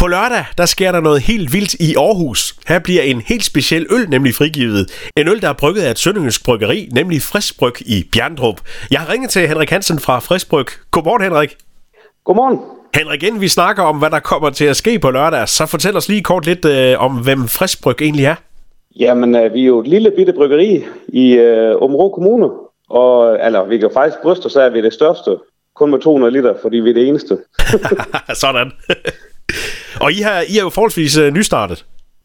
[0.00, 2.54] På lørdag, der sker der noget helt vildt i Aarhus.
[2.68, 5.10] Her bliver en helt speciel øl nemlig frigivet.
[5.16, 8.60] En øl, der er brygget af et sønderjysk bryggeri, nemlig Friskbryg i Bjerndrup.
[8.90, 10.66] Jeg har ringet til Henrik Hansen fra Friskbryg.
[10.90, 11.56] Godmorgen, Henrik.
[12.24, 12.58] Godmorgen.
[12.94, 15.96] Henrik, inden vi snakker om, hvad der kommer til at ske på lørdag, så fortæl
[15.96, 18.34] os lige kort lidt øh, om, hvem Friskbryg egentlig er.
[18.98, 22.50] Jamen, øh, vi er jo et lille bitte bryggeri i øh, Områ Kommune.
[22.90, 25.36] Og, eller, vi kan jo faktisk bryste os af, at vi er det største.
[25.74, 27.38] Kun med 200 liter, fordi vi er det eneste.
[28.42, 28.72] Sådan.
[30.00, 31.84] Og I har, I er jo forholdsvis uh, nystartet.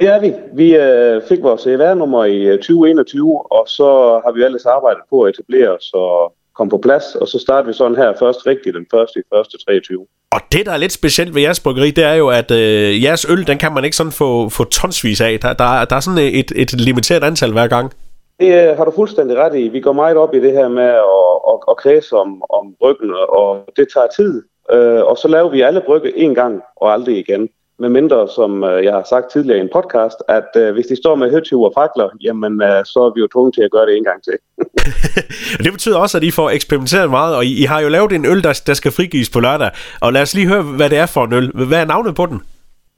[0.00, 0.32] Er vi.
[0.54, 5.34] Vi øh, fik vores EVR-nummer i 2021, og så har vi ellers arbejdet på at
[5.34, 8.86] etablere os og komme på plads, og så starter vi sådan her først rigtigt den
[8.90, 10.06] første i første 23.
[10.30, 13.26] Og det, der er lidt specielt ved jeres bryggeri, det er jo, at øh, jeres
[13.30, 15.40] øl, den kan man ikke sådan få, få tonsvis af.
[15.40, 17.92] Der, der, der er sådan et, et limiteret antal hver gang.
[18.40, 19.68] Det har du fuldstændig ret i.
[19.68, 23.10] Vi går meget op i det her med at, at, at kredse om, om bryggen,
[23.28, 24.42] og det tager tid.
[24.72, 27.48] Øh, og så laver vi alle brygge en gang og aldrig igen.
[27.78, 30.96] Med mindre, som øh, jeg har sagt tidligere i en podcast, at øh, hvis de
[30.96, 33.86] står med høtyv og fakler, jamen øh, så er vi jo tvunget til at gøre
[33.86, 34.32] det en gang til.
[35.64, 38.26] det betyder også, at I får eksperimenteret meget, og I, I har jo lavet en
[38.26, 39.70] øl, der, der skal frigives på lørdag.
[40.00, 41.50] Og lad os lige høre, hvad det er for en øl.
[41.68, 42.42] Hvad er navnet på den?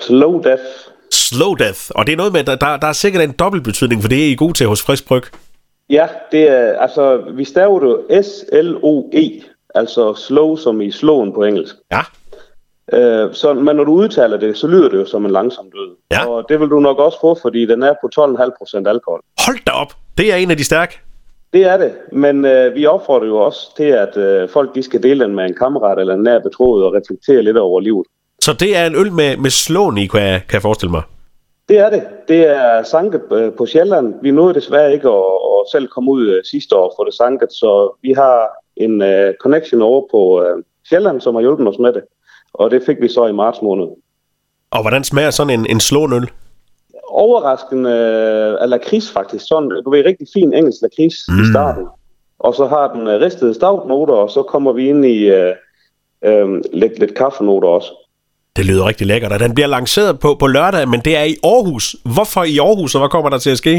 [0.00, 0.62] Slow Death.
[1.10, 1.80] Slow Death.
[1.94, 4.26] Og det er noget med, der, der, der er sikkert en dobbelt betydning, for det
[4.26, 5.22] er I god til hos Frisk Bryg.
[5.90, 9.42] Ja, det er, altså, vi staver det S-L-O-E,
[9.74, 11.74] altså slow som i slowen på engelsk.
[11.92, 12.00] Ja.
[12.92, 15.96] Øh, så, men når du udtaler det, så lyder det jo som en langsom død.
[16.10, 16.26] Ja.
[16.26, 19.20] Og det vil du nok også få, fordi den er på 12,5% alkohol.
[19.46, 19.92] Hold da op!
[20.18, 20.98] Det er en af de stærke.
[21.52, 25.02] Det er det, men øh, vi opfordrer jo også til, at øh, folk de skal
[25.02, 28.06] dele den med en kammerat eller en nær betroet og reflektere lidt over livet.
[28.40, 31.02] Så det er en øl med, med slåen i, kan jeg, kan jeg forestille mig?
[31.70, 32.02] Det er det.
[32.28, 34.14] Det er sanket øh, på Sjælland.
[34.22, 37.52] Vi nåede desværre ikke at, at selv komme ud øh, sidste år for det sanket,
[37.52, 41.92] så vi har en uh, connection over på uh, Sjælland, som har hjulpet os med
[41.92, 42.02] det.
[42.54, 43.86] Og det fik vi så i marts måned.
[44.70, 46.30] Og hvordan smager sådan en, en slånøl?
[47.08, 47.90] Overraskende
[48.62, 49.44] uh, lakrids faktisk.
[49.48, 51.42] Sådan, du ved, rigtig fin engelsk lakrids mm.
[51.42, 51.86] i starten.
[52.38, 55.52] Og så har den uh, ristede stavnoter, og så kommer vi ind i uh,
[56.28, 57.99] uh, lidt, lidt kaffenoter også.
[58.60, 61.36] Det lyder rigtig lækkert, og den bliver lanceret på, på lørdag, men det er i
[61.44, 61.96] Aarhus.
[62.14, 63.74] Hvorfor i Aarhus, og hvad kommer der til at ske?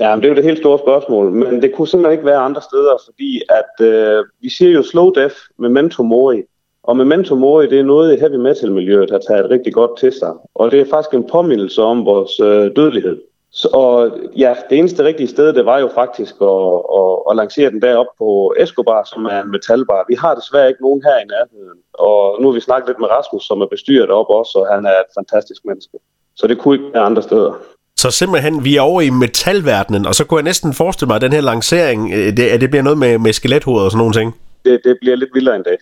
[0.00, 2.46] Ja, men det er jo det helt store spørgsmål, men det kunne simpelthen ikke være
[2.48, 6.42] andre steder, fordi at øh, vi siger jo slow death med memento mori,
[6.82, 10.12] og memento mori, det er noget i heavy metal miljøet har taget rigtig godt til
[10.12, 13.16] sig, og det er faktisk en påmindelse om vores øh, dødelighed.
[13.52, 17.70] Så, og ja, det eneste rigtige sted, det var jo faktisk at, at, at lancere
[17.70, 20.04] den derop på Escobar, som er en metalbar.
[20.08, 23.08] Vi har desværre ikke nogen her i nærheden, og nu har vi snakket lidt med
[23.08, 25.98] Rasmus, som er bestyret op også, og han er et fantastisk menneske.
[26.36, 27.52] Så det kunne ikke være andre steder.
[27.96, 31.22] Så simpelthen, vi er over i metalverdenen, og så kunne jeg næsten forestille mig, at
[31.22, 34.14] den her lancering, øh, det, at det bliver noget med, med skelethoved og sådan nogle
[34.14, 34.36] ting.
[34.64, 35.78] Det, det bliver lidt vildere end det.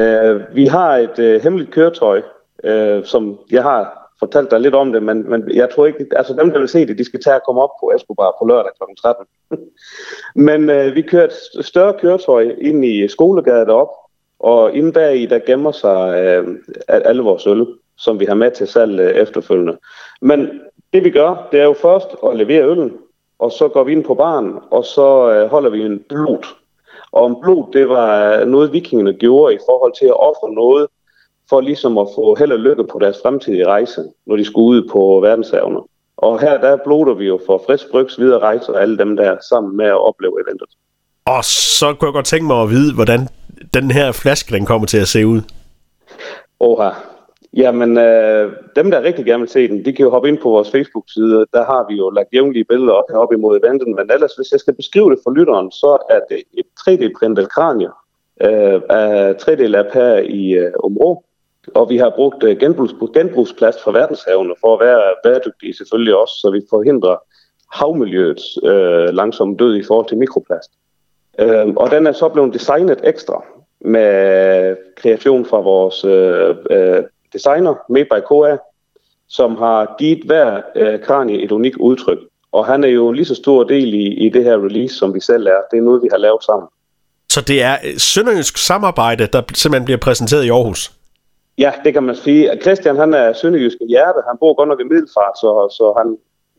[0.00, 2.22] uh, vi har et uh, hemmeligt køretøj,
[2.68, 6.34] uh, som jeg har fortalt dig lidt om det, men, men jeg tror ikke, altså
[6.34, 8.72] dem, der vil se det, de skal tage at komme op på Escobar på lørdag
[8.78, 8.94] kl.
[9.02, 9.26] 13.
[10.48, 13.88] men øh, vi kører et større køretøj ind i skolegade derop,
[14.38, 16.44] og inde bag i, der gemmer sig øh,
[16.88, 17.66] alle vores øl,
[17.96, 19.78] som vi har med til salg øh, efterfølgende.
[20.20, 20.60] Men
[20.92, 22.92] det vi gør, det er jo først at levere øllen,
[23.38, 26.46] og så går vi ind på baren, og så øh, holder vi en blod.
[27.12, 30.86] Og en blod, det var øh, noget vikingerne gjorde i forhold til at ofre noget,
[31.48, 34.88] for ligesom at få held og lykke på deres fremtidige rejse, når de skulle ud
[34.92, 35.80] på verdenshavene.
[36.16, 39.36] Og her der bloder vi jo for frisk brygs videre rejse og alle dem der
[39.48, 40.68] sammen med at opleve eventet.
[41.26, 43.28] Og så kunne jeg godt tænke mig at vide, hvordan
[43.74, 45.40] den her flaske den kommer til at se ud.
[46.60, 46.90] Oha,
[47.56, 50.48] Jamen, øh, dem, der rigtig gerne vil se den, de kan jo hoppe ind på
[50.48, 51.46] vores Facebook-side.
[51.52, 53.88] Der har vi jo lagt jævnlige billeder op heroppe imod eventet.
[53.88, 57.90] Men ellers, hvis jeg skal beskrive det for lytteren, så er det et 3D-printet kranie
[58.46, 61.24] øh, af 3D-lab her i øh, Områ.
[61.74, 66.34] Og vi har brugt øh, genbrugs, genbrugsplast fra verdenshavene for at være bæredygtige selvfølgelig også,
[66.34, 67.16] så vi forhindrer
[67.72, 70.70] havmiljøets øh, langsomme død i forhold til mikroplast.
[71.38, 73.44] Øh, og den er så blevet designet ekstra
[73.80, 77.02] med kreation fra vores øh, øh,
[77.32, 78.56] designer, made by KA,
[79.28, 82.18] som har givet hver øh, kranie et unikt udtryk.
[82.52, 85.14] Og han er jo en lige så stor del i, i det her release, som
[85.14, 85.60] vi selv er.
[85.70, 86.68] Det er noget, vi har lavet sammen.
[87.30, 90.92] Så det er øh, sønderjysk samarbejde, der simpelthen bliver præsenteret i Aarhus?
[91.58, 92.50] Ja, det kan man sige.
[92.62, 94.18] Christian han er sønderjysk i hjerte.
[94.28, 96.16] Han bor godt nok i Middelfart, så, så han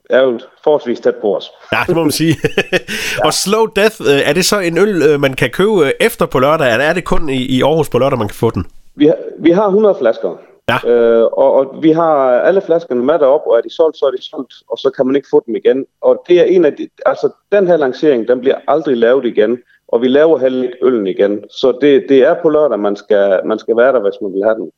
[0.10, 1.52] er jo forholdsvis tæt på os.
[1.72, 2.36] Ja, det må man sige.
[3.20, 3.26] ja.
[3.26, 6.40] Og Slow Death, øh, er det så en øl, øh, man kan købe efter på
[6.40, 8.66] lørdag, eller er det kun i, i Aarhus på lørdag, man kan få den?
[8.96, 10.38] Vi har, vi har 100 flasker.
[10.70, 10.90] Ja.
[10.92, 14.12] Øh, og, og vi har alle flaskerne med derop, og er de solgt, så er
[14.12, 15.86] de solgt, og så kan man ikke få dem igen.
[16.02, 19.58] Og det er en af de, altså den her lancering, den bliver aldrig lavet igen,
[19.88, 21.44] og vi laver heller ikke øllen igen.
[21.50, 24.44] Så det, det er på lørdag, man skal, man skal være der, hvis man vil
[24.44, 24.72] have den.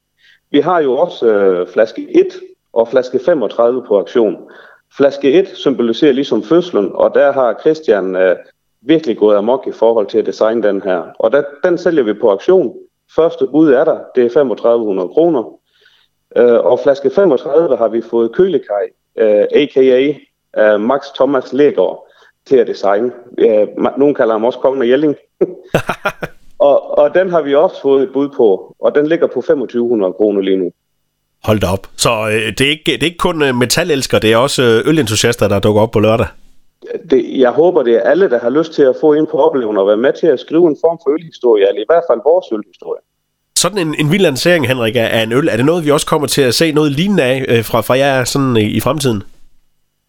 [0.51, 2.25] Vi har jo også øh, flaske 1
[2.73, 4.37] og flaske 35 på aktion.
[4.97, 8.35] Flaske 1 symboliserer ligesom fødslen, og der har Christian øh,
[8.81, 11.03] virkelig gået amok i forhold til at designe den her.
[11.19, 12.75] Og der, den sælger vi på aktion.
[13.15, 15.59] Første bud er der, det er 3500 kroner.
[16.37, 20.13] Øh, og flaske 35 har vi fået Kølekaj, øh, a.k.a.
[20.57, 22.07] Øh, Max Thomas Lægaard,
[22.45, 23.11] til at designe.
[23.37, 25.15] Øh, nogen kalder ham også Kongen af Jelling.
[26.69, 30.13] og, og den har vi også fået et bud på, og den ligger på 2500
[30.13, 30.71] kroner lige nu.
[31.43, 31.87] Hold da op.
[31.97, 34.89] Så øh, det, er ikke, det er ikke kun øh, metalelskere, det er også øh,
[34.89, 36.27] ølentusiaster, der dukker op på lørdag?
[37.09, 39.77] Det, jeg håber, det er alle, der har lyst til at få ind på oplevelsen
[39.77, 42.45] og være med til at skrive en form for ølhistorie, eller i hvert fald vores
[42.51, 43.01] ølhistorie.
[43.57, 46.27] Sådan en, en vild lancering, Henrik, af en øl, er det noget, vi også kommer
[46.27, 49.23] til at se noget lignende af øh, fra, fra jer sådan i, i fremtiden?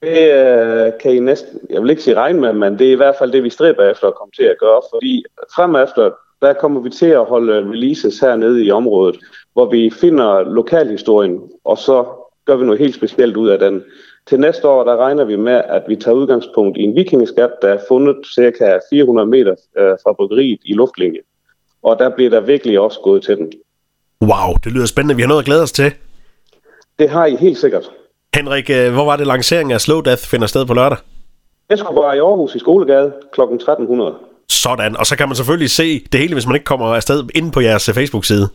[0.03, 3.01] Det øh, kan I næsten, jeg vil ikke sige regne med, men det er i
[3.03, 5.25] hvert fald det, vi stræber efter at komme til at gøre, fordi
[5.57, 6.11] frem efter,
[6.43, 9.17] der kommer vi til at holde releases hernede i området,
[9.53, 12.05] hvor vi finder lokalhistorien, og så
[12.47, 13.83] gør vi noget helt specielt ud af den.
[14.27, 17.69] Til næste år, der regner vi med, at vi tager udgangspunkt i en vikingeskat, der
[17.69, 21.21] er fundet cirka 400 meter øh, fra bryggeriet i luftlinje.
[21.83, 23.53] Og der bliver der virkelig også gået til den.
[24.23, 25.17] Wow, det lyder spændende.
[25.17, 25.93] Vi har noget at glæde os til.
[26.99, 27.91] Det har I helt sikkert.
[28.35, 30.99] Henrik, øh, hvor var det lanceringen af Slow Death finder sted på lørdag?
[31.69, 33.41] Jeg skulle bare i Aarhus i Skolegade kl.
[33.41, 34.15] 1300.
[34.51, 37.51] Sådan, og så kan man selvfølgelig se det hele, hvis man ikke kommer afsted inde
[37.51, 38.49] på jeres Facebook-side.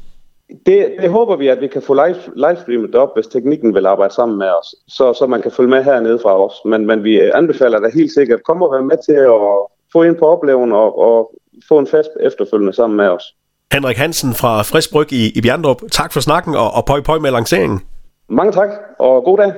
[0.66, 4.14] Det, det håber vi, at vi kan få live, livestreamet op, hvis teknikken vil arbejde
[4.14, 6.54] sammen med os, så, så man kan følge med hernede fra os.
[6.66, 9.42] Men, men vi anbefaler dig helt sikkert, kom og være med til at
[9.94, 11.32] få ind på oplevelsen og, og
[11.68, 13.24] få en fest efterfølgende sammen med os.
[13.74, 17.20] Henrik Hansen fra Frisk Bryg i, i Bjerndrup, tak for snakken og, og pøj pøj
[17.20, 17.82] med lanceringen.
[18.30, 19.52] Mange tak, og god dag.